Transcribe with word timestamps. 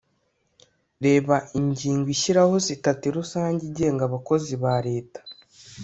reba 1.05 1.35
ingingo 1.59 2.07
ishyiraho 2.15 2.55
sitati 2.65 3.05
rusange 3.15 3.61
igenga 3.69 4.01
abakozi 4.05 4.53
ba 4.63 4.75
leta 4.87 5.19